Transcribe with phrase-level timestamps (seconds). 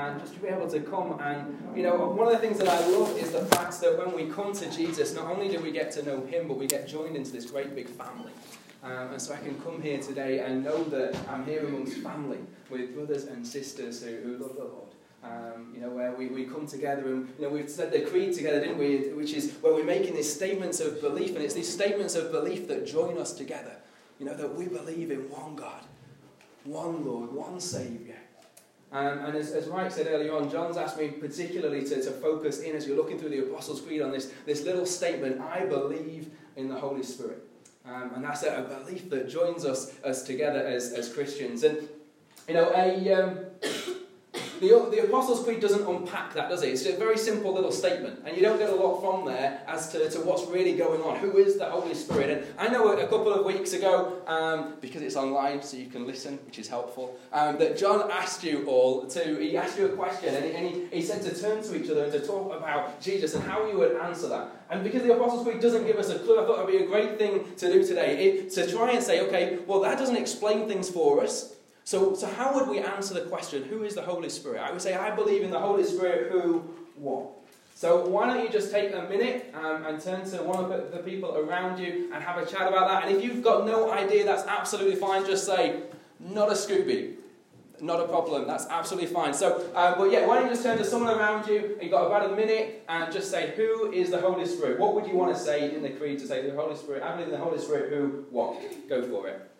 [0.00, 2.68] and just to be able to come and, you know, one of the things that
[2.68, 5.72] I love is the fact that when we come to Jesus, not only do we
[5.72, 8.32] get to know Him, but we get joined into this great big family.
[8.82, 12.38] Um, and so I can come here today and know that I'm here amongst family
[12.70, 14.88] with brothers and sisters who, who love the Lord.
[15.22, 18.32] Um, you know, where we, we come together and, you know, we've said the creed
[18.32, 19.12] together, didn't we?
[19.12, 22.68] Which is where we're making these statements of belief, and it's these statements of belief
[22.68, 23.76] that join us together.
[24.18, 25.82] You know, that we believe in one God,
[26.64, 28.09] one Lord, one Saviour.
[28.92, 32.60] Um, and as, as Mike said earlier on, John's asked me particularly to, to focus
[32.60, 36.30] in as you're looking through the Apostles' Creed on this, this little statement I believe
[36.56, 37.46] in the Holy Spirit.
[37.84, 41.62] Um, and that's a, a, belief that joins us, us together as, as Christians.
[41.64, 41.88] And,
[42.46, 43.38] you know, a, um,
[44.60, 46.68] the, the Apostles' Creed doesn't unpack that, does it?
[46.68, 49.90] It's a very simple little statement, and you don't get a lot from there as
[49.92, 51.16] to, to what's really going on.
[51.16, 52.30] Who is the Holy Spirit?
[52.30, 55.86] And I know a, a couple of weeks ago, um, because it's online so you
[55.86, 59.86] can listen, which is helpful, um, that John asked you all to, he asked you
[59.86, 62.20] a question, and, he, and he, he said to turn to each other and to
[62.20, 64.48] talk about Jesus and how you would answer that.
[64.70, 66.84] And because the Apostles' Creed doesn't give us a clue, I thought it would be
[66.84, 70.16] a great thing to do today, it, to try and say, okay, well, that doesn't
[70.16, 71.56] explain things for us.
[71.90, 74.60] So, so how would we answer the question, who is the Holy Spirit?
[74.60, 76.60] I would say, I believe in the Holy Spirit who,
[76.94, 77.30] what?
[77.74, 80.98] So why don't you just take a minute um, and turn to one of the
[80.98, 83.08] people around you and have a chat about that.
[83.08, 85.26] And if you've got no idea, that's absolutely fine.
[85.26, 85.80] Just say,
[86.20, 87.16] not a Scooby.
[87.80, 88.46] Not a problem.
[88.46, 89.34] That's absolutely fine.
[89.34, 91.70] So, um, but yeah, why don't you just turn to someone around you?
[91.72, 94.78] And you've got about a minute and just say, Who is the Holy Spirit?
[94.78, 97.02] What would you want to say in the creed to say the Holy Spirit?
[97.02, 97.92] I believe in the Holy Spirit.
[97.92, 98.26] Who?
[98.30, 98.62] What?
[98.88, 99.50] Go for it.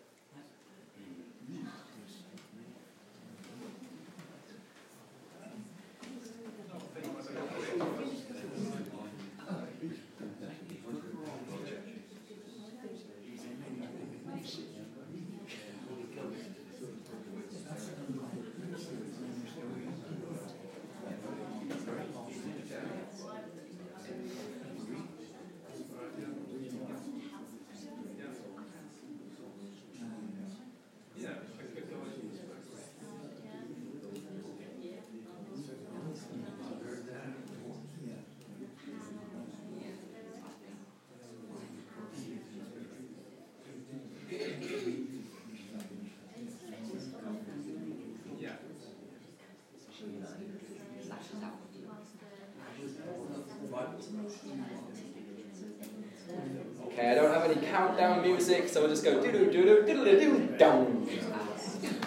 [57.01, 59.85] Okay, I don't have any countdown music, so we'll just go doo doo doo doo
[59.85, 61.07] doo doo down.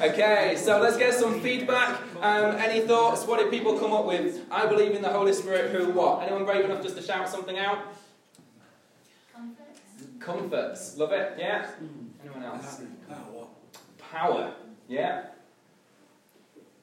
[0.00, 2.00] Okay, so let's get some feedback.
[2.20, 3.26] Um, any thoughts?
[3.26, 4.44] What did people come up with?
[4.50, 5.72] I believe in the Holy Spirit.
[5.72, 5.90] Who?
[5.92, 6.22] What?
[6.22, 7.78] Anyone brave enough just to shout something out?
[9.34, 9.80] Comforts.
[10.20, 10.96] Comforts.
[10.98, 11.34] Love it.
[11.38, 11.66] Yeah.
[12.22, 12.82] Anyone else?
[13.08, 13.46] Power.
[13.98, 14.52] Power.
[14.88, 15.26] Yeah.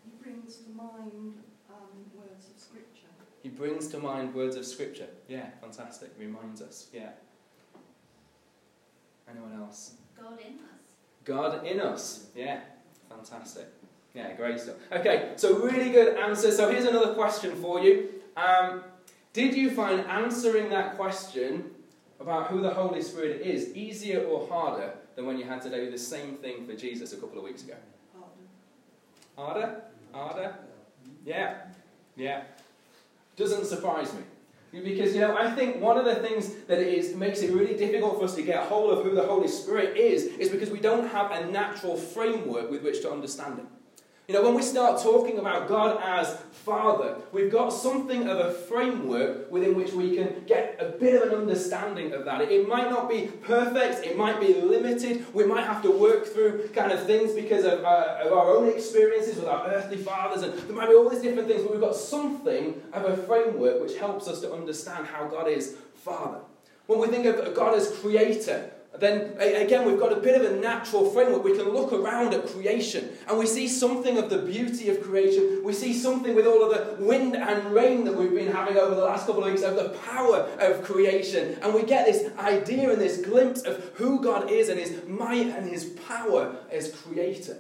[0.04, 1.36] He brings to mind
[1.70, 3.08] um, words of scripture.
[3.44, 5.08] He brings to mind words of Scripture.
[5.28, 6.12] Yeah, fantastic.
[6.20, 6.88] Reminds us.
[6.94, 7.10] Yeah.
[9.32, 9.94] Anyone else?
[10.20, 10.92] God in us.
[11.24, 12.28] God in us.
[12.36, 12.60] Yeah,
[13.10, 13.68] fantastic.
[14.14, 14.76] Yeah, great stuff.
[14.92, 16.52] Okay, so really good answer.
[16.52, 18.10] So here's another question for you.
[18.36, 18.84] Um,
[19.34, 21.72] did you find answering that question
[22.20, 25.90] about who the Holy Spirit is easier or harder than when you had to do
[25.90, 27.76] the same thing for Jesus a couple of weeks ago?
[29.38, 29.62] Pardon.
[29.64, 29.82] Harder?
[30.12, 30.56] Harder?
[31.26, 31.62] Yeah.
[32.16, 32.44] Yeah.
[33.38, 34.22] Doesn't surprise me.
[34.72, 37.76] Because, you know, I think one of the things that it is, makes it really
[37.76, 40.80] difficult for us to get hold of who the Holy Spirit is, is because we
[40.80, 43.68] don't have a natural framework with which to understand Him.
[44.28, 48.54] You know, when we start talking about God as Father, we've got something of a
[48.54, 52.42] framework within which we can get a bit of an understanding of that.
[52.42, 56.70] It might not be perfect, it might be limited, we might have to work through
[56.70, 60.54] kind of things because of, uh, of our own experiences with our earthly fathers, and
[60.54, 63.98] there might be all these different things, but we've got something of a framework which
[63.98, 66.40] helps us to understand how God is Father.
[66.86, 70.56] When we think of God as Creator, then again, we've got a bit of a
[70.58, 71.44] natural framework.
[71.44, 75.64] We can look around at creation and we see something of the beauty of creation.
[75.64, 78.94] We see something with all of the wind and rain that we've been having over
[78.94, 81.58] the last couple of weeks of the power of creation.
[81.64, 85.48] And we get this idea and this glimpse of who God is and his might
[85.48, 87.58] and his power as creator.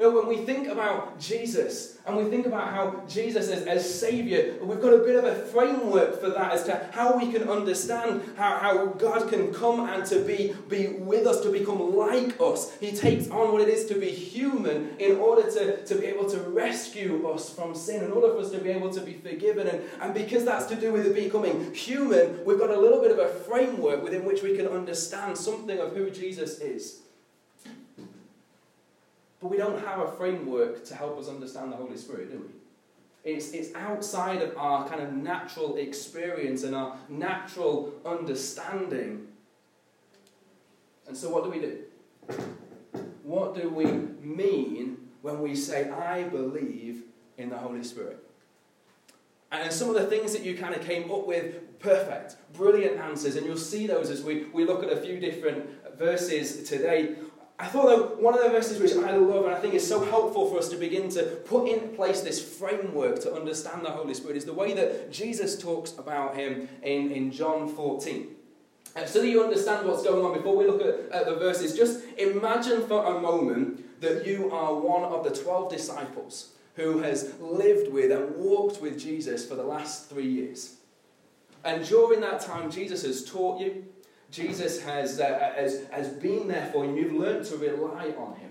[0.00, 4.80] When we think about Jesus and we think about how Jesus is as Saviour, we've
[4.80, 8.56] got a bit of a framework for that as to how we can understand how,
[8.56, 12.74] how God can come and to be, be with us, to become like us.
[12.78, 16.30] He takes on what it is to be human in order to, to be able
[16.30, 19.66] to rescue us from sin, in order for us to be able to be forgiven.
[19.66, 23.18] And, and because that's to do with becoming human, we've got a little bit of
[23.18, 27.00] a framework within which we can understand something of who Jesus is.
[29.40, 33.32] But we don't have a framework to help us understand the Holy Spirit, do we?
[33.32, 39.28] It's, it's outside of our kind of natural experience and our natural understanding.
[41.06, 41.78] And so, what do we do?
[43.22, 43.84] What do we
[44.22, 47.02] mean when we say, I believe
[47.36, 48.24] in the Holy Spirit?
[49.52, 53.36] And some of the things that you kind of came up with, perfect, brilliant answers,
[53.36, 55.66] and you'll see those as we, we look at a few different
[55.98, 57.16] verses today.
[57.60, 60.02] I thought, though, one of the verses which I love and I think is so
[60.02, 64.14] helpful for us to begin to put in place this framework to understand the Holy
[64.14, 68.28] Spirit is the way that Jesus talks about him in, in John 14.
[68.96, 71.76] And so that you understand what's going on, before we look at, at the verses,
[71.76, 77.34] just imagine for a moment that you are one of the 12 disciples who has
[77.40, 80.76] lived with and walked with Jesus for the last three years.
[81.62, 83.84] And during that time, Jesus has taught you,
[84.30, 88.50] Jesus has, uh, has, has been there for you, you've learned to rely on him.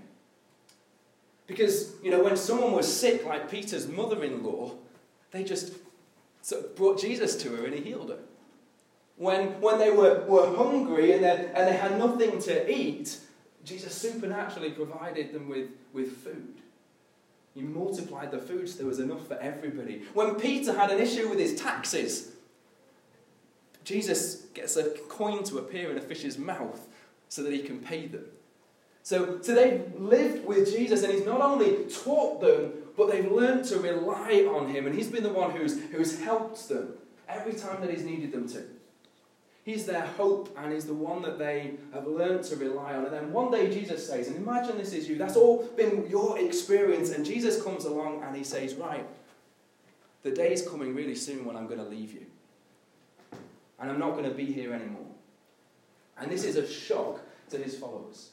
[1.48, 4.74] Because, you know, when someone was sick, like Peter's mother in law,
[5.32, 5.74] they just
[6.42, 8.20] sort of brought Jesus to her and he healed her.
[9.18, 13.18] When, when they were, were hungry and they, and they had nothing to eat,
[13.66, 16.56] Jesus supernaturally provided them with, with food.
[17.54, 20.04] He multiplied the food so there was enough for everybody.
[20.14, 22.32] When Peter had an issue with his taxes,
[23.90, 26.88] Jesus gets a coin to appear in a fish's mouth
[27.28, 28.26] so that he can pay them.
[29.02, 33.66] So, so they've lived with Jesus, and he's not only taught them, but they've learned
[33.66, 36.94] to rely on him, and he's been the one who's, who's helped them
[37.28, 38.64] every time that he's needed them to.
[39.64, 43.06] He's their hope and he's the one that they have learned to rely on.
[43.06, 46.40] And then one day Jesus says, and imagine this is you, that's all been your
[46.40, 47.12] experience.
[47.12, 49.06] And Jesus comes along and he says, Right,
[50.24, 52.26] the day is coming really soon when I'm going to leave you.
[53.80, 55.06] And I'm not going to be here anymore.
[56.18, 58.32] And this is a shock to his followers.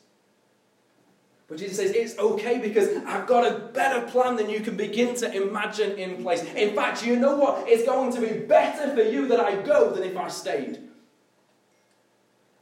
[1.48, 5.14] But Jesus says, It's okay because I've got a better plan than you can begin
[5.16, 6.42] to imagine in place.
[6.42, 7.68] In fact, you know what?
[7.68, 10.80] It's going to be better for you that I go than if I stayed.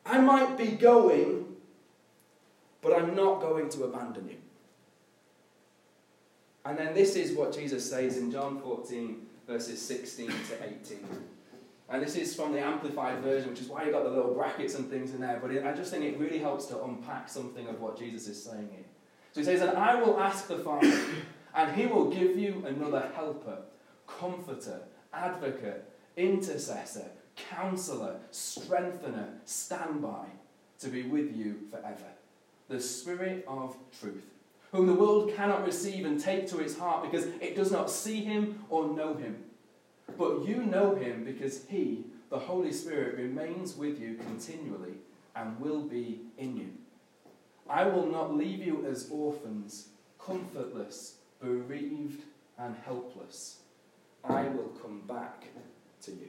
[0.05, 1.47] I might be going,
[2.83, 4.37] but I'm not going to abandon you.
[6.67, 10.99] And then this is what Jesus says in John 14, verses 16 to 18.
[11.89, 14.75] And this is from the Amplified Version, which is why you got the little brackets
[14.75, 15.39] and things in there.
[15.41, 18.43] But it, I just think it really helps to unpack something of what Jesus is
[18.43, 18.87] saying here.
[19.33, 20.99] So he says, And I will ask the Father,
[21.55, 23.59] and he will give you another helper,
[24.07, 24.81] comforter,
[25.13, 25.85] advocate,
[26.17, 30.27] intercessor counselor, strengthener, standby
[30.81, 32.13] to be with you forever.
[32.69, 34.25] The Spirit of truth,
[34.73, 38.25] whom the world cannot receive and take to its heart because it does not see
[38.25, 39.37] him or know him.
[40.19, 44.95] But you know him because he, the Holy Spirit, remains with you continually
[45.35, 46.71] and will be in you.
[47.69, 52.23] I will not leave you as orphans, comfortless, bereaved,
[52.59, 53.59] and helpless.
[54.23, 55.45] I will come back
[56.03, 56.29] to you.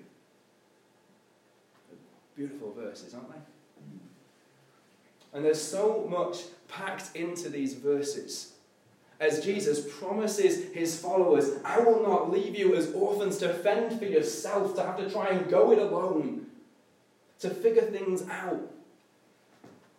[2.35, 3.39] Beautiful verses, aren't they?
[5.33, 8.53] And there's so much packed into these verses.
[9.19, 14.05] As Jesus promises his followers, I will not leave you as orphans to fend for
[14.05, 16.47] yourself, to have to try and go it alone,
[17.39, 18.71] to figure things out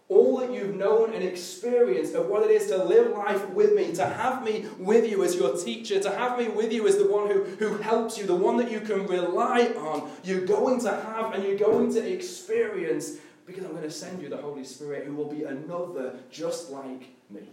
[0.08, 3.92] all that you've known and experienced of what it is to live life with me,
[3.92, 7.08] to have me with you as your teacher, to have me with you as the
[7.08, 10.90] one who, who helps you, the one that you can rely on, you're going to
[10.90, 15.06] have and you're going to experience because I'm going to send you the Holy Spirit
[15.06, 17.48] who will be another just like me.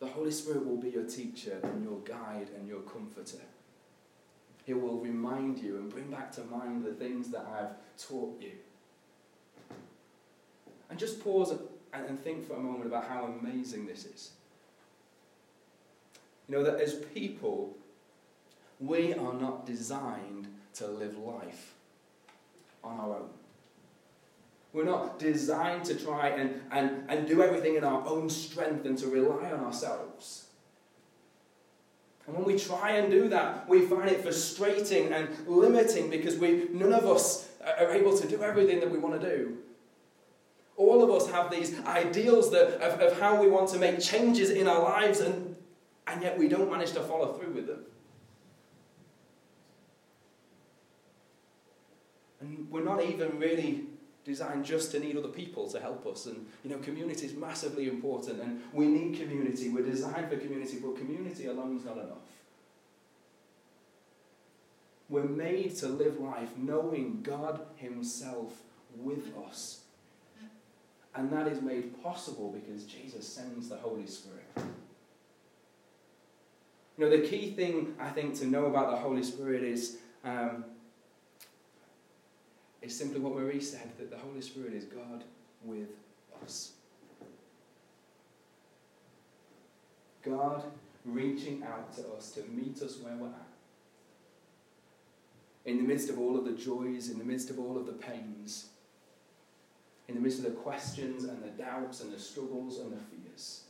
[0.00, 3.42] The Holy Spirit will be your teacher and your guide and your comforter.
[4.64, 8.52] He will remind you and bring back to mind the things that I've taught you.
[10.90, 11.54] And just pause
[11.92, 14.30] and think for a moment about how amazing this is.
[16.48, 17.74] You know, that as people,
[18.80, 21.74] we are not designed to live life
[22.84, 23.30] on our own.
[24.72, 28.98] We're not designed to try and, and, and do everything in our own strength and
[28.98, 30.46] to rely on ourselves.
[32.26, 36.68] And when we try and do that, we find it frustrating and limiting because we,
[36.70, 37.48] none of us
[37.78, 39.56] are able to do everything that we want to do.
[40.76, 44.50] All of us have these ideals that, of, of how we want to make changes
[44.50, 45.56] in our lives, and,
[46.06, 47.80] and yet we don't manage to follow through with them.
[52.40, 53.86] And we're not even really
[54.28, 56.26] designed just to need other people to help us.
[56.26, 59.70] And, you know, community is massively important, and we need community.
[59.70, 62.28] We're designed for community, but community alone is not enough.
[65.08, 68.52] We're made to live life knowing God Himself
[68.96, 69.80] with us
[71.18, 74.44] and that is made possible because Jesus sends the Holy Spirit.
[76.96, 80.64] You know, the key thing I think to know about the Holy Spirit is, um,
[82.88, 85.22] is simply what Marie said that the Holy Spirit is God
[85.62, 85.90] with
[86.42, 86.72] us.
[90.24, 90.64] God
[91.04, 93.46] reaching out to us to meet us where we're at.
[95.66, 97.92] In the midst of all of the joys, in the midst of all of the
[97.92, 98.68] pains,
[100.08, 103.64] in the midst of the questions and the doubts and the struggles and the fears.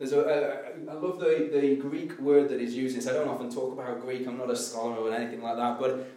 [0.00, 3.08] There's a, a, I love the, the Greek word that he's using.
[3.08, 6.13] I don't often talk about Greek, I'm not a scholar or anything like that, but,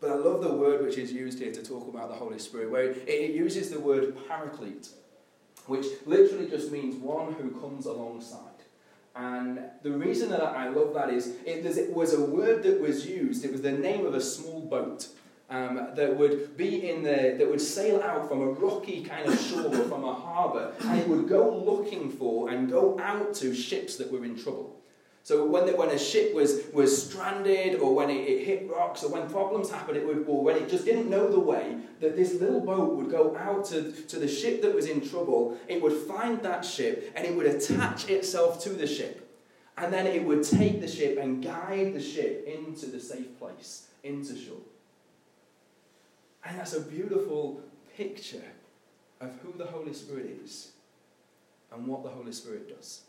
[0.00, 2.70] but I love the word which is used here to talk about the Holy Spirit,
[2.70, 4.88] where it, uses the word paraclete,
[5.66, 8.40] which literally just means one who comes alongside.
[9.14, 13.44] And the reason that I love that is it, was a word that was used,
[13.44, 15.08] it was the name of a small boat
[15.48, 19.40] um, that would be in the, that would sail out from a rocky kind of
[19.40, 23.54] shore or from a harbour, and it would go looking for and go out to
[23.54, 24.75] ships that were in trouble.
[25.26, 29.02] So when, the, when a ship was, was stranded, or when it, it, hit rocks,
[29.02, 32.14] or when problems happened, it would, or when it just didn't know the way, that
[32.14, 35.58] this little boat would go out to, to the ship that was in trouble.
[35.66, 39.28] It would find that ship, and it would attach itself to the ship,
[39.76, 43.88] and then it would take the ship and guide the ship into the safe place,
[44.04, 44.62] into shore.
[46.44, 47.62] And that's a beautiful
[47.96, 48.46] picture
[49.20, 50.70] of who the Holy Spirit is
[51.72, 53.00] and what the Holy Spirit does.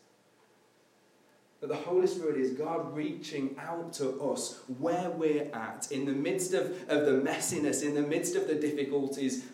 [1.60, 6.12] That the Holy Spirit is God reaching out to us where we're at, in the
[6.12, 9.46] midst of, of the messiness, in the midst of the difficulties,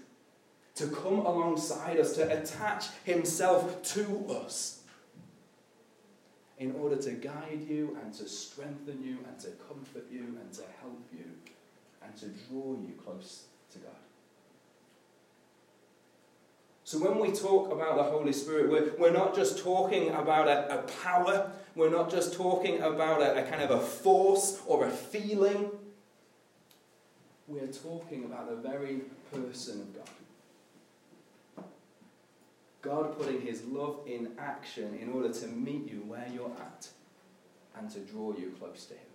[0.76, 4.82] to come alongside us, to attach Himself to us
[6.60, 10.62] in order to guide you and to strengthen you and to comfort you and to
[10.82, 11.26] help you
[12.04, 13.92] and to draw you close to God.
[16.86, 20.80] So when we talk about the Holy Spirit, we're, we're not just talking about a,
[20.80, 24.90] a power, we're not just talking about a, a kind of a force or a
[24.90, 25.72] feeling.
[27.48, 29.02] We're talking about the very
[29.32, 30.10] person of God.
[32.82, 36.90] God putting his love in action in order to meet you where you're at
[37.78, 39.13] and to draw you close to him.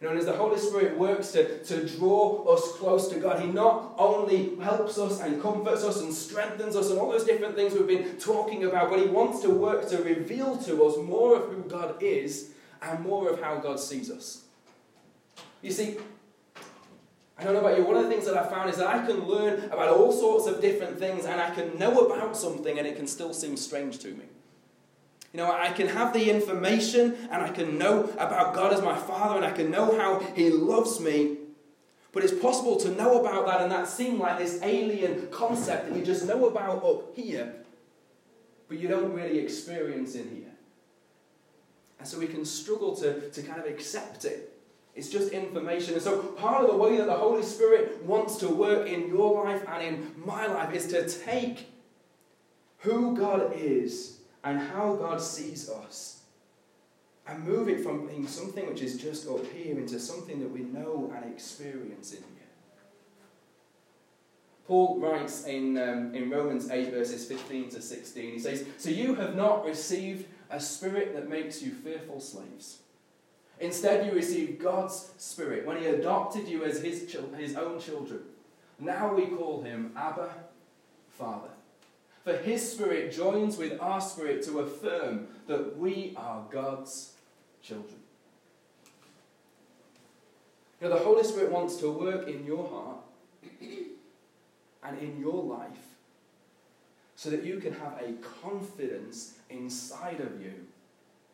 [0.00, 3.40] You know, and as the Holy Spirit works to, to draw us close to God,
[3.40, 7.54] He not only helps us and comforts us and strengthens us and all those different
[7.54, 11.36] things we've been talking about, but He wants to work to reveal to us more
[11.36, 14.44] of who God is and more of how God sees us.
[15.60, 15.98] You see,
[17.38, 19.06] I don't know about you, one of the things that I found is that I
[19.06, 22.86] can learn about all sorts of different things and I can know about something and
[22.86, 24.24] it can still seem strange to me.
[25.32, 28.96] You know, I can have the information and I can know about God as my
[28.96, 31.36] Father and I can know how He loves me.
[32.12, 35.96] But it's possible to know about that and that seem like this alien concept that
[35.96, 37.54] you just know about up here,
[38.68, 40.50] but you don't really experience in here.
[42.00, 44.58] And so we can struggle to, to kind of accept it.
[44.96, 45.94] It's just information.
[45.94, 49.44] And so part of the way that the Holy Spirit wants to work in your
[49.44, 51.68] life and in my life is to take
[52.78, 56.22] who God is and how God sees us
[57.26, 60.60] and move it from being something which is just up here into something that we
[60.60, 62.26] know and experience in here.
[64.66, 69.14] Paul writes in, um, in Romans 8, verses 15 to 16, he says, So you
[69.16, 72.78] have not received a spirit that makes you fearful slaves.
[73.60, 78.20] Instead, you received God's spirit when he adopted you as his, his own children.
[78.78, 80.30] Now we call him Abba,
[81.10, 81.49] Father.
[82.24, 87.14] For his spirit joins with our spirit to affirm that we are God's
[87.62, 87.96] children.
[90.80, 92.98] You know, the Holy Spirit wants to work in your heart
[94.82, 95.94] and in your life
[97.16, 98.12] so that you can have a
[98.42, 100.54] confidence inside of you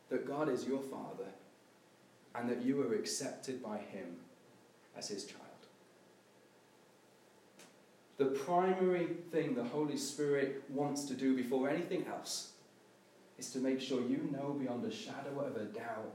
[0.09, 1.31] that God is your Father
[2.35, 4.16] and that you are accepted by Him
[4.97, 5.46] as His child.
[8.18, 12.52] The primary thing the Holy Spirit wants to do before anything else
[13.38, 16.14] is to make sure you know beyond a shadow of a doubt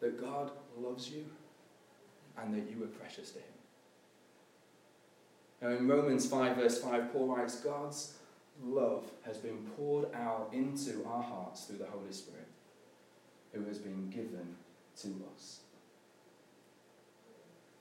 [0.00, 1.24] that God loves you
[2.36, 3.44] and that you are precious to Him.
[5.62, 8.14] Now, in Romans 5, verse 5, Paul writes, God's
[8.64, 12.48] love has been poured out into our hearts through the Holy Spirit,
[13.52, 14.56] who has been given
[15.02, 15.60] to us.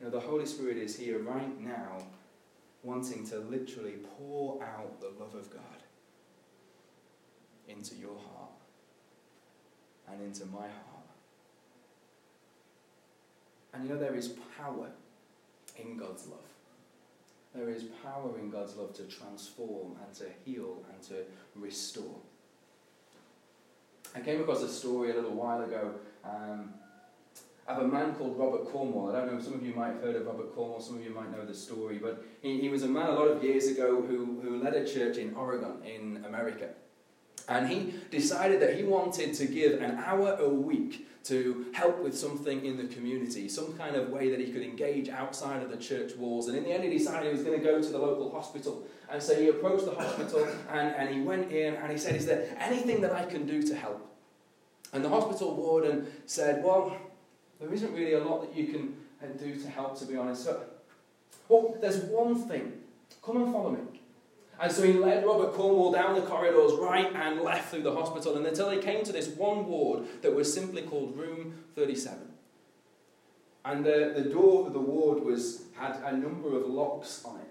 [0.02, 1.98] Now, the Holy Spirit is here right now
[2.84, 5.84] wanting to literally pour out the love of God
[7.68, 8.52] into your heart
[10.12, 11.10] and into my heart.
[13.74, 14.90] And you know, there is power
[15.78, 16.40] in God's love.
[17.54, 21.16] There is power in God's love to transform and to heal and to
[21.56, 22.16] restore.
[24.16, 25.94] I came across a story a little while ago
[26.24, 26.74] um,
[27.70, 29.10] of a man called Robert Cornwall.
[29.10, 31.04] I don't know, if some of you might have heard of Robert Cornwall, some of
[31.04, 33.68] you might know the story, but he, he was a man a lot of years
[33.68, 36.70] ago who, who led a church in Oregon, in America.
[37.48, 42.18] And he decided that he wanted to give an hour a week to help with
[42.18, 45.78] something in the community, some kind of way that he could engage outside of the
[45.78, 46.48] church walls.
[46.48, 48.84] And in the end, he decided he was going to go to the local hospital.
[49.12, 52.26] And so he approached the hospital and, and he went in and he said, Is
[52.26, 54.08] there anything that I can do to help?
[54.94, 56.96] And the hospital warden said, Well,
[57.60, 60.46] there isn't really a lot that you can uh, do to help, to be honest.
[60.46, 60.62] So,
[61.48, 62.74] well, there's one thing.
[63.24, 63.80] Come and follow me.
[64.62, 68.36] And so he led Robert Cornwall down the corridors, right and left through the hospital,
[68.36, 72.18] and until he came to this one ward that was simply called Room 37.
[73.64, 77.48] And the, the door of the ward was, had a number of locks on it.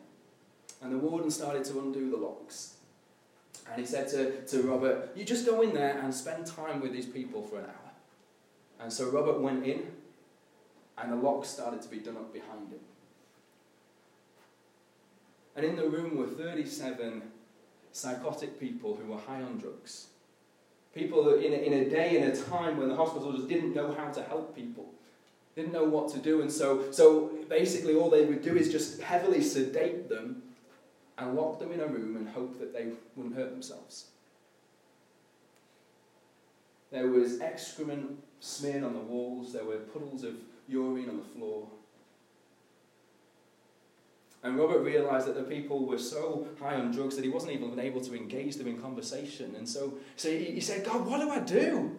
[0.83, 2.75] And the warden started to undo the locks.
[3.71, 6.93] And he said to, to Robert, You just go in there and spend time with
[6.93, 7.93] these people for an hour.
[8.81, 9.87] And so Robert went in,
[11.01, 12.81] and the lock started to be done up behind him.
[15.57, 17.23] And in the room were 37
[17.93, 20.09] psychotic people who were high on drugs.
[20.95, 23.93] People in a, in a day and a time when the hospital just didn't know
[23.93, 24.87] how to help people,
[25.57, 26.41] didn't know what to do.
[26.41, 30.43] And so, so basically, all they would do is just heavily sedate them
[31.19, 34.07] and lock them in a room and hope that they wouldn't hurt themselves.
[36.91, 40.35] There was excrement smeared on the walls, there were puddles of
[40.69, 41.69] urine on the floor.
[44.43, 47.79] And Robert realized that the people were so high on drugs that he wasn't even
[47.81, 49.55] able to engage them in conversation.
[49.57, 51.97] And so, so he, he said, God, what do I do?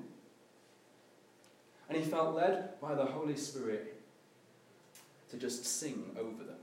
[1.90, 4.00] And he felt led by the Holy Spirit
[5.32, 6.56] to just sing over them.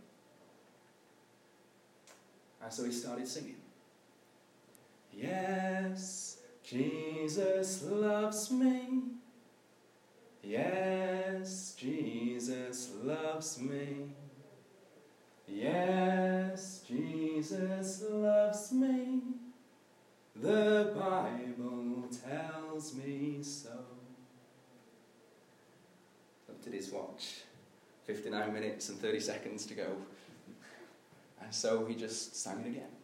[2.62, 3.56] And so he started singing.
[5.12, 9.02] Yes, Jesus loves me.
[10.48, 14.10] Yes, Jesus loves me.
[15.48, 19.22] Yes, Jesus loves me.
[20.36, 23.70] The Bible tells me so.
[26.46, 27.40] Looked at his watch.
[28.04, 29.96] 59 minutes and 30 seconds to go.
[31.42, 32.94] And so he just sang it again.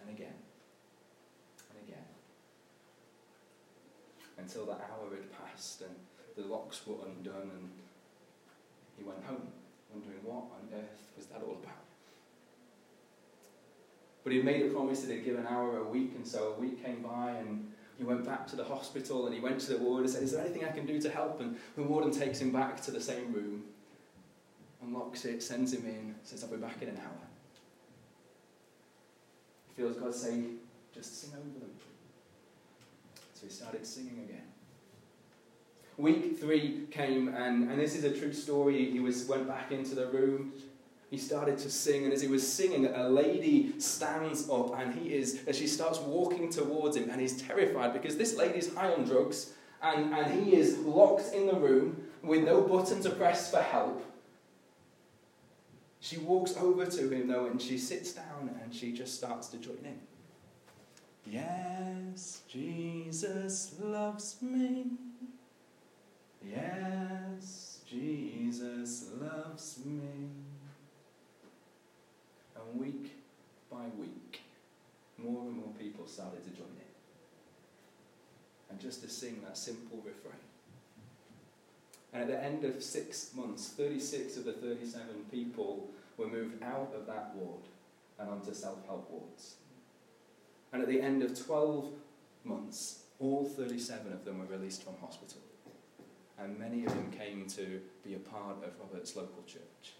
[0.00, 0.34] And again.
[1.70, 2.04] And again.
[4.38, 5.94] Until the hour had passed and
[6.36, 7.70] the locks were undone and
[8.98, 9.48] he went home
[9.92, 11.72] wondering what on earth was that all about.
[14.24, 16.60] But he made a promise that he'd give an hour a week, and so a
[16.60, 19.78] week came by, and he went back to the hospital, and he went to the
[19.78, 22.40] ward and said, "Is there anything I can do to help?" And the warden takes
[22.40, 23.64] him back to the same room,
[24.82, 27.28] unlocks it, sends him in, says, "I'll be back in an hour."
[29.68, 30.42] He feels God say,
[30.92, 31.70] "Just sing over them."
[33.34, 34.55] So he started singing again.
[35.98, 38.90] Week three came, and, and this is a true story.
[38.90, 40.52] He was, went back into the room.
[41.10, 45.14] He started to sing, and as he was singing, a lady stands up, and he
[45.14, 49.04] is, as she starts walking towards him, and he's terrified because this lady's high on
[49.04, 53.62] drugs, and, and he is locked in the room with no button to press for
[53.62, 54.04] help.
[56.00, 59.58] She walks over to him, though, and she sits down, and she just starts to
[59.58, 59.98] join in.
[61.24, 64.86] Yes, Jesus loves me.
[66.50, 70.00] Yes, Jesus loves me.
[72.54, 73.12] And week
[73.70, 74.40] by week,
[75.18, 76.84] more and more people started to join in.
[78.70, 80.34] And just to sing that simple refrain.
[82.12, 86.92] And at the end of six months, 36 of the 37 people were moved out
[86.96, 87.62] of that ward
[88.18, 89.56] and onto self help wards.
[90.72, 91.90] And at the end of 12
[92.44, 95.40] months, all 37 of them were released from hospital
[96.38, 99.94] and many of them came to be a part of Robert's local church.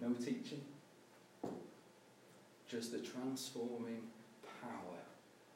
[0.00, 0.60] No teaching,
[2.68, 4.02] just the transforming
[4.60, 4.98] power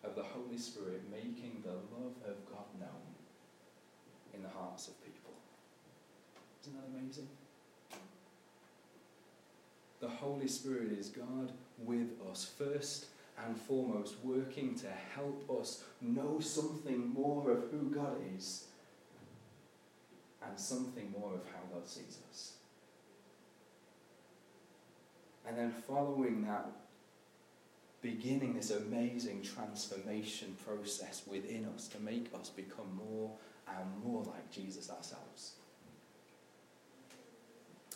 [0.05, 3.15] of the Holy Spirit making the love of God known
[4.35, 5.33] in the hearts of people.
[6.63, 7.29] Isn't that amazing?
[10.01, 13.07] The Holy Spirit is God with us first
[13.45, 18.67] and foremost working to help us know something more of who God is
[20.47, 22.53] and something more of how God sees us.
[25.47, 26.67] And then following that,
[28.03, 33.31] beginning this amazing transformation process within us to make us become more
[33.67, 35.53] and more like Jesus ourselves.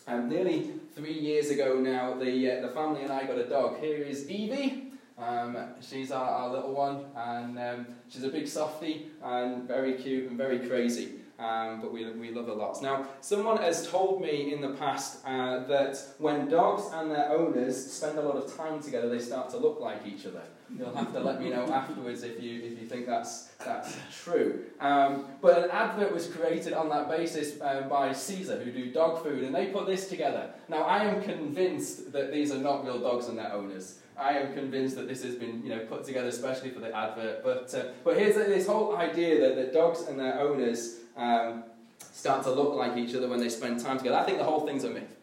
[0.05, 3.79] And nearly three years ago now, the, uh, the family and I got a dog.
[3.79, 4.92] Here is Evie.
[5.17, 10.29] Um, she's our, our little one, and um, she's a big softie and very cute
[10.29, 11.19] and very crazy.
[11.39, 12.81] Um, but we, we love her lots.
[12.81, 17.91] Now, someone has told me in the past uh, that when dogs and their owners
[17.91, 20.43] spend a lot of time together, they start to look like each other.
[20.77, 24.63] You'll have to let me know afterwards if you, if you think that's, that's true.
[24.79, 29.23] Um, but an advert was created on that basis um, by Cesar, who do dog
[29.23, 30.51] food, and they put this together.
[30.69, 33.99] Now, I am convinced that these are not real dogs and their owners.
[34.17, 37.43] I am convinced that this has been you know, put together especially for the advert.
[37.43, 41.63] But, uh, but here's this whole idea that, that dogs and their owners um,
[42.11, 44.17] start to look like each other when they spend time together.
[44.17, 45.15] I think the whole thing's a myth.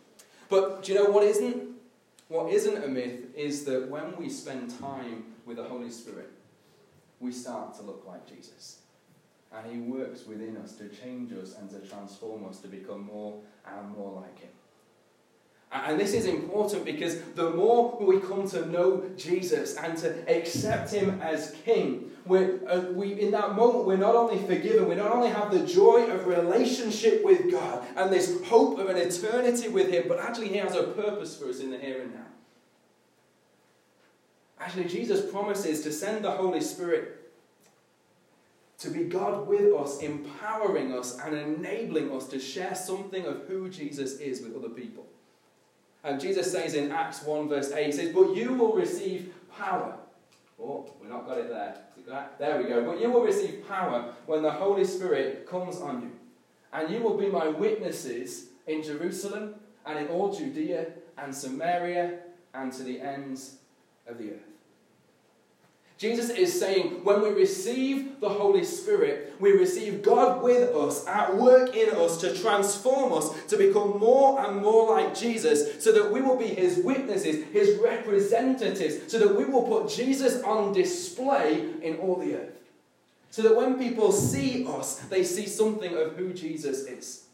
[0.49, 1.69] But do you know what isn't?
[2.29, 6.31] What isn't a myth is that when we spend time with the Holy Spirit,
[7.19, 8.79] we start to look like Jesus.
[9.53, 13.41] And He works within us to change us and to transform us to become more
[13.67, 14.51] and more like Him.
[15.73, 20.93] And this is important because the more we come to know Jesus and to accept
[20.93, 25.13] Him as King, we're, uh, we, in that moment, we're not only forgiven, we not
[25.13, 29.91] only have the joy of relationship with God and this hope of an eternity with
[29.91, 32.27] Him, but actually He has a purpose for us in the here and now.
[34.59, 37.33] Actually, Jesus promises to send the Holy Spirit
[38.79, 43.71] to be God with us, empowering us and enabling us to share something of who
[43.71, 45.07] Jesus is with other people.
[46.03, 49.97] And Jesus says in Acts 1, verse 8, he says, But you will receive power.
[50.61, 51.77] Oh, we've not got it there.
[52.39, 52.85] There we go.
[52.85, 56.11] But you will receive power when the Holy Spirit comes on you.
[56.73, 59.55] And you will be my witnesses in Jerusalem
[59.87, 60.87] and in all Judea
[61.19, 62.19] and Samaria
[62.55, 63.57] and to the ends
[64.07, 64.50] of the earth.
[66.01, 71.37] Jesus is saying when we receive the Holy Spirit, we receive God with us, at
[71.37, 76.11] work in us to transform us to become more and more like Jesus, so that
[76.11, 81.69] we will be His witnesses, His representatives, so that we will put Jesus on display
[81.83, 82.59] in all the earth.
[83.31, 87.27] So that when people see us, they see something of who Jesus is.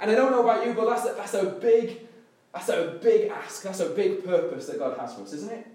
[0.00, 2.00] And I don't know about you, but that's a, that's a big,
[2.54, 3.62] that's a big ask.
[3.62, 5.66] That's a big purpose that God has for us, isn't it?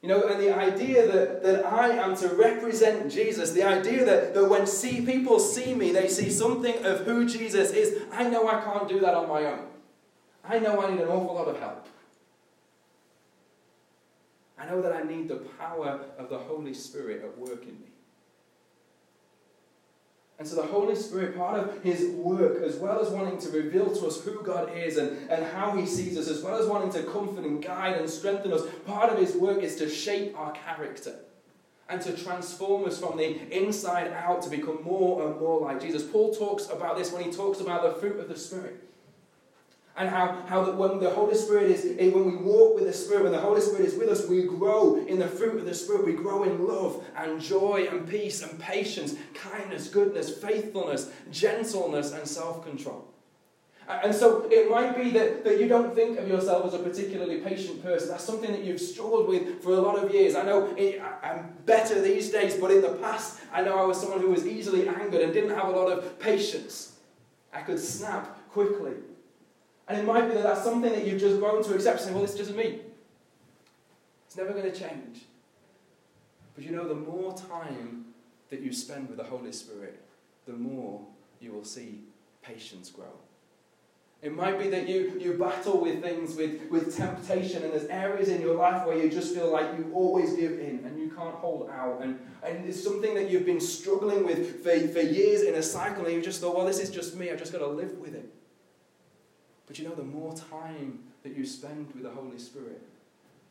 [0.00, 4.32] You know, and the idea that, that I am to represent Jesus, the idea that,
[4.32, 8.48] that when see, people see me, they see something of who Jesus is, I know
[8.48, 9.66] I can't do that on my own.
[10.44, 11.86] I know I need an awful lot of help.
[14.56, 17.88] I know that I need the power of the Holy Spirit at work in me.
[20.38, 23.92] And so the Holy Spirit, part of his work, as well as wanting to reveal
[23.96, 26.92] to us who God is and, and how he sees us, as well as wanting
[26.92, 30.52] to comfort and guide and strengthen us, part of his work is to shape our
[30.52, 31.16] character
[31.88, 36.04] and to transform us from the inside out to become more and more like Jesus.
[36.04, 38.87] Paul talks about this when he talks about the fruit of the Spirit
[39.98, 42.92] and how, how that when the Holy Spirit is, eh, when we walk with the
[42.92, 45.74] Spirit, when the Holy Spirit is with us, we grow in the fruit of the
[45.74, 46.06] Spirit.
[46.06, 52.26] We grow in love and joy and peace and patience, kindness, goodness, faithfulness, gentleness, and
[52.28, 53.08] self control.
[53.88, 57.38] And so it might be that, that you don't think of yourself as a particularly
[57.38, 58.10] patient person.
[58.10, 60.36] That's something that you've struggled with for a lot of years.
[60.36, 64.00] I know it, I'm better these days, but in the past, I know I was
[64.00, 66.98] someone who was easily angered and didn't have a lot of patience.
[67.52, 68.92] I could snap quickly.
[69.88, 72.24] And it might be that that's something that you've just grown to accept, saying, well,
[72.24, 72.80] it's just me.
[74.26, 75.24] It's never going to change.
[76.54, 78.06] But you know, the more time
[78.50, 80.00] that you spend with the Holy Spirit,
[80.46, 81.00] the more
[81.40, 82.00] you will see
[82.42, 83.12] patience grow.
[84.20, 88.28] It might be that you, you battle with things, with, with temptation, and there's areas
[88.28, 91.36] in your life where you just feel like you always give in and you can't
[91.36, 92.00] hold out.
[92.02, 96.04] And, and it's something that you've been struggling with for, for years in a cycle,
[96.06, 98.14] and you just thought, well, this is just me, I've just got to live with
[98.14, 98.28] it.
[99.68, 102.82] But you know, the more time that you spend with the Holy Spirit,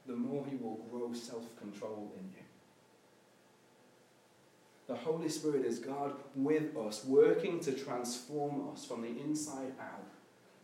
[0.08, 2.44] the more He will grow self control in you.
[4.88, 10.08] The Holy Spirit is God with us, working to transform us from the inside out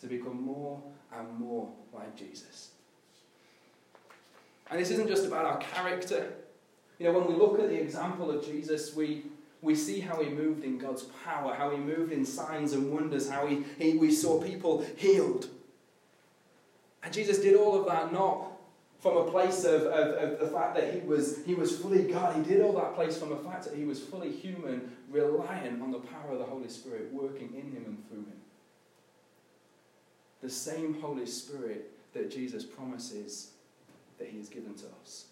[0.01, 0.81] to become more
[1.15, 2.71] and more like Jesus.
[4.71, 6.33] And this isn't just about our character.
[6.97, 9.25] You know, when we look at the example of Jesus, we,
[9.63, 13.29] we see how he moved in God's power, how he moved in signs and wonders,
[13.29, 15.47] how he, he, we saw people healed.
[17.01, 18.51] And Jesus did all of that not
[18.99, 22.35] from a place of, of, of, the fact that he was, he was fully God.
[22.35, 25.91] He did all that place from the fact that he was fully human, reliant on
[25.91, 28.41] the power of the Holy Spirit working in him and through him.
[30.41, 33.51] The same Holy Spirit that Jesus promises
[34.19, 35.25] that he has given to us.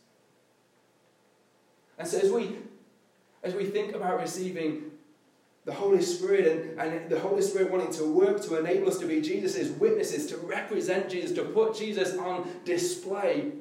[1.97, 2.57] And so as we
[3.43, 4.91] as we think about receiving
[5.65, 9.05] the Holy Spirit and, and the Holy Spirit wanting to work to enable us to
[9.05, 13.51] be Jesus' witnesses, to represent Jesus, to put Jesus on display,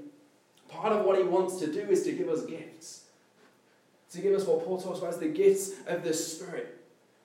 [0.70, 3.04] Part of what he wants to do is to give us gifts.
[4.12, 6.79] To give us what Paul talks about as the gifts of the Spirit.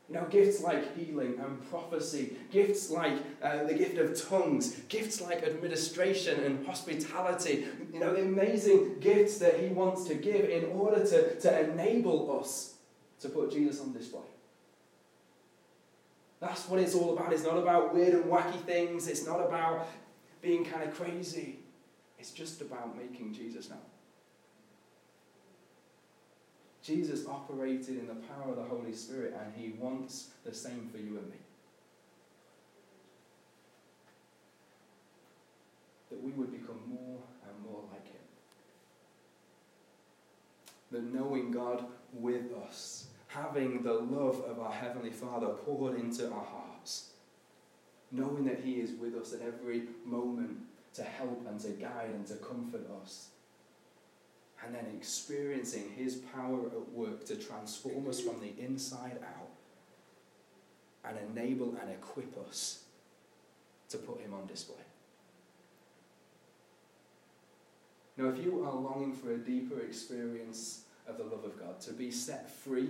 [0.08, 5.20] You know, gifts like healing and prophecy, gifts like uh, the gift of tongues, gifts
[5.20, 11.04] like administration and hospitality, you know, amazing gifts that he wants to give in order
[11.04, 12.76] to, to enable us
[13.22, 14.22] to put Jesus on display.
[16.40, 17.34] That's what it's all about.
[17.34, 19.88] It's not about weird and wacky things, it's not about
[20.42, 21.60] being kind of crazy.
[22.20, 23.80] It's just about making Jesus known.
[26.86, 31.00] Jesus operated in the power of the Holy Spirit, and he wants the same for
[31.00, 31.38] you and me.
[36.12, 38.22] That we would become more and more like him.
[40.92, 46.46] That knowing God with us, having the love of our Heavenly Father poured into our
[46.46, 47.10] hearts,
[48.12, 50.60] knowing that He is with us at every moment
[50.94, 53.30] to help and to guide and to comfort us
[54.64, 59.50] and then experiencing His power at work to transform us from the inside out
[61.04, 62.84] and enable and equip us
[63.90, 64.76] to put Him on display.
[68.18, 71.94] Now, if you are longing for a deeper experience of the love of God, to
[71.94, 72.90] be set free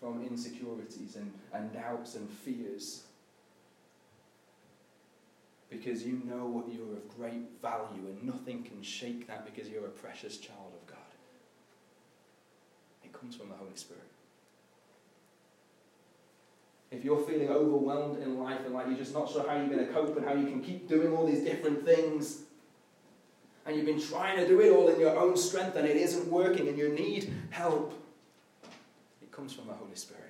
[0.00, 3.04] from insecurities and, and doubts and fears,
[5.70, 9.86] because you know what you're of great value and nothing can shake that because you're
[9.86, 10.72] a precious child
[13.24, 14.02] comes from the Holy Spirit.
[16.90, 19.84] If you're feeling overwhelmed in life and like you're just not sure how you're going
[19.84, 22.42] to cope and how you can keep doing all these different things,
[23.64, 26.30] and you've been trying to do it all in your own strength and it isn't
[26.30, 27.94] working and you need help,
[29.22, 30.22] it comes from the Holy Spirit.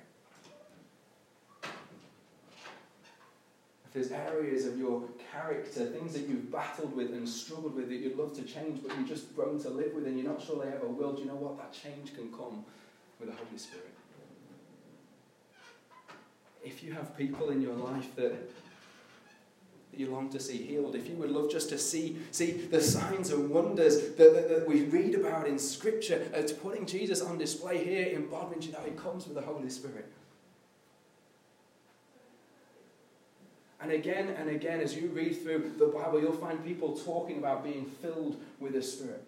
[1.63, 1.69] If
[3.93, 8.17] there's areas of your character, things that you've battled with and struggled with that you'd
[8.17, 10.71] love to change, but you've just grown to live with and you're not sure they
[10.71, 11.57] ever will, do you know what?
[11.57, 12.63] That change can come
[13.19, 13.93] with the Holy Spirit.
[16.63, 18.31] If you have people in your life that,
[19.91, 22.81] that you long to see healed, if you would love just to see, see the
[22.81, 27.37] signs and wonders that, that, that we read about in Scripture, to putting Jesus on
[27.37, 30.11] display here in Bodmin, you it comes with the Holy Spirit.
[33.79, 37.63] And again and again, as you read through the Bible, you'll find people talking about
[37.63, 39.23] being filled with the Spirit.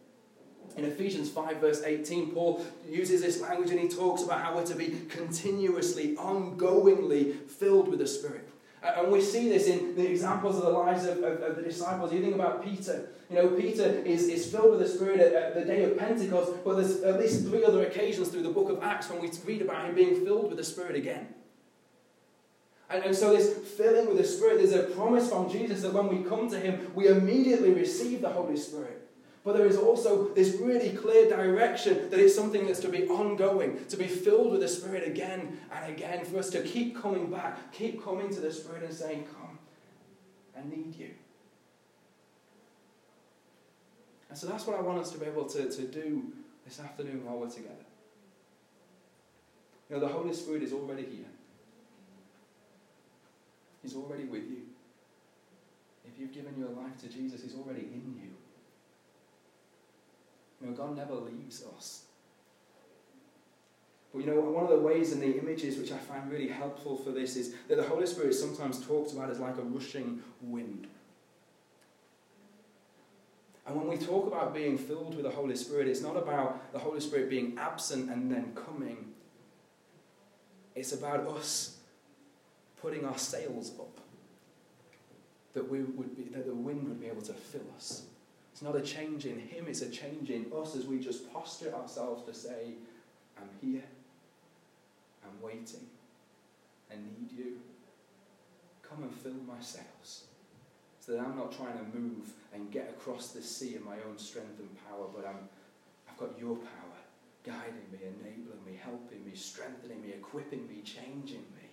[0.76, 4.66] In Ephesians 5, verse 18, Paul uses this language and he talks about how we're
[4.66, 8.48] to be continuously, ongoingly filled with the Spirit.
[8.84, 12.14] And we see this in the examples of the lives of, of, of, the disciples.
[12.14, 13.10] You think about Peter.
[13.30, 16.64] You know, Peter is, is filled with the Spirit at, at, the day of Pentecost,
[16.64, 19.64] but there's at least three other occasions through the book of Acts when we read
[19.64, 21.28] about him being filled with the Spirit again.
[22.90, 26.08] And, and so, this filling with the Spirit, there's a promise from Jesus that when
[26.08, 29.07] we come to him, we immediately receive the Holy Spirit.
[29.48, 33.80] But there is also this really clear direction that it's something that's to be ongoing,
[33.86, 37.72] to be filled with the Spirit again and again, for us to keep coming back,
[37.72, 39.58] keep coming to the Spirit and saying, Come,
[40.54, 41.12] I need you.
[44.28, 46.24] And so that's what I want us to be able to, to do
[46.66, 47.86] this afternoon while we're together.
[49.90, 51.32] You know, the Holy Spirit is already here,
[53.82, 54.64] He's already with you.
[56.06, 58.37] If you've given your life to Jesus, He's already in you.
[60.68, 62.04] Know, God never leaves us.
[64.14, 66.98] But you know, one of the ways in the images which I find really helpful
[66.98, 70.22] for this is that the Holy Spirit is sometimes talked about as like a rushing
[70.42, 70.88] wind.
[73.66, 76.80] And when we talk about being filled with the Holy Spirit, it's not about the
[76.80, 79.14] Holy Spirit being absent and then coming.
[80.74, 81.78] It's about us
[82.82, 84.00] putting our sails up.
[85.54, 88.07] That, we would be, that the wind would be able to fill us.
[88.58, 91.72] It's not a change in Him, it's a change in us as we just posture
[91.76, 92.74] ourselves to say,
[93.38, 93.84] I'm here,
[95.24, 95.86] I'm waiting,
[96.92, 97.60] I need you.
[98.82, 100.24] Come and fill my sails.
[101.00, 104.18] So that I'm not trying to move and get across the sea in my own
[104.18, 105.48] strength and power, but I'm,
[106.10, 106.98] I've got your power
[107.46, 111.70] guiding me, enabling me, helping me, strengthening me, equipping me, changing me.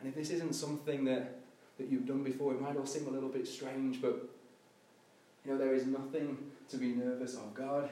[0.00, 1.45] And if this isn't something that
[1.78, 2.52] that you've done before.
[2.52, 4.28] It might all seem a little bit strange, but
[5.44, 7.54] you know, there is nothing to be nervous of.
[7.54, 7.88] God,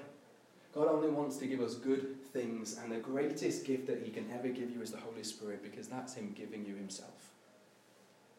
[0.74, 4.28] God only wants to give us good things, and the greatest gift that He can
[4.32, 7.30] ever give you is the Holy Spirit, because that's Him giving you Himself.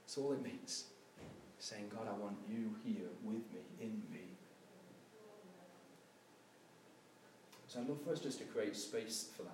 [0.06, 0.86] That's all it means.
[1.60, 4.20] Saying, God, I want you here with me, in me.
[7.68, 9.52] So I'd love for us just to create space for that.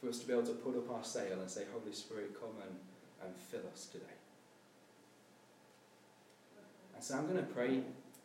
[0.00, 2.54] For us to be able to put up our sail and say, Holy Spirit, come
[2.62, 2.76] and
[3.24, 4.04] and fill us today.
[6.94, 7.80] And so I'm going to pray.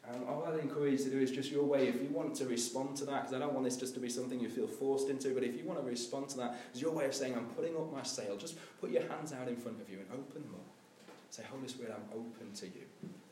[0.10, 1.88] Um, all I'd encourage you to do is just your way.
[1.88, 4.10] If you want to respond to that, because I don't want this just to be
[4.10, 6.92] something you feel forced into, but if you want to respond to that, it's your
[6.92, 8.36] way of saying, I'm putting up my sail.
[8.36, 10.66] Just put your hands out in front of you and open them up.
[11.30, 12.86] Say, Holy Spirit, I'm open to you.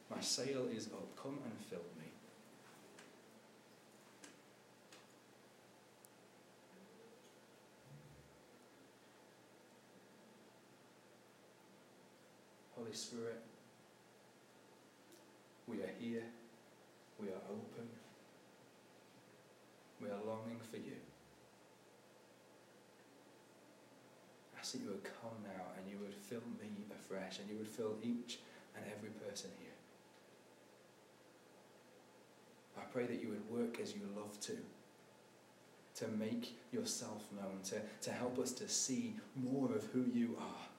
[0.09, 1.07] My sail is up.
[1.21, 2.00] Come and fill me.
[12.91, 13.39] Holy Spirit,
[15.65, 16.23] we are here.
[17.21, 17.87] We are open.
[20.01, 20.97] We are longing for you.
[24.53, 27.59] I ask that you would come now and you would fill me afresh and you
[27.59, 28.39] would fill each
[28.75, 29.71] and every person here.
[32.77, 34.57] I pray that you would work as you love to,
[35.95, 40.70] to make yourself known, to, to help us to see more of who you are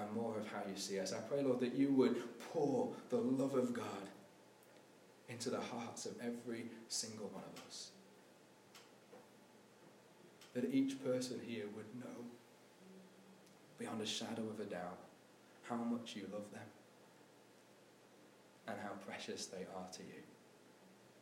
[0.00, 1.12] and more of how you see us.
[1.12, 2.16] I pray, Lord, that you would
[2.52, 3.84] pour the love of God
[5.28, 7.90] into the hearts of every single one of us.
[10.54, 12.24] That each person here would know,
[13.78, 14.98] beyond a shadow of a doubt,
[15.68, 16.62] how much you love them
[18.68, 20.22] and how precious they are to you.